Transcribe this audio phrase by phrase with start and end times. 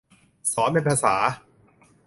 [0.51, 1.15] สอนเป็นภาษา